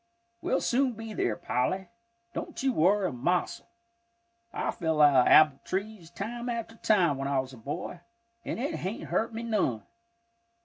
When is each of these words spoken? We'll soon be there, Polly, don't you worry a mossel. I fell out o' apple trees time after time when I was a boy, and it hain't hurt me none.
We'll 0.41 0.61
soon 0.61 0.93
be 0.93 1.13
there, 1.13 1.35
Polly, 1.35 1.87
don't 2.33 2.63
you 2.63 2.73
worry 2.73 3.09
a 3.09 3.11
mossel. 3.11 3.67
I 4.51 4.71
fell 4.71 4.99
out 4.99 5.27
o' 5.27 5.29
apple 5.29 5.59
trees 5.63 6.09
time 6.09 6.49
after 6.49 6.73
time 6.77 7.19
when 7.19 7.27
I 7.27 7.39
was 7.39 7.53
a 7.53 7.57
boy, 7.57 7.99
and 8.43 8.59
it 8.59 8.77
hain't 8.77 9.09
hurt 9.09 9.31
me 9.31 9.43
none. 9.43 9.83